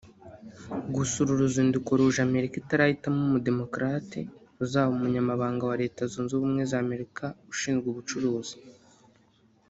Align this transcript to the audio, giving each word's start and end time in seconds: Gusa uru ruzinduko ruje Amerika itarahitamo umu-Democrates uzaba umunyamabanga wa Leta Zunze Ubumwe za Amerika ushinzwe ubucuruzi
Gusa 0.95 1.15
uru 1.23 1.33
ruzinduko 1.41 1.89
ruje 1.99 2.19
Amerika 2.27 2.55
itarahitamo 2.57 3.19
umu-Democrates 3.27 4.29
uzaba 4.63 4.89
umunyamabanga 4.95 5.63
wa 5.69 5.77
Leta 5.81 6.01
Zunze 6.11 6.31
Ubumwe 6.35 6.63
za 6.71 6.77
Amerika 6.85 7.23
ushinzwe 7.51 7.85
ubucuruzi 7.89 8.55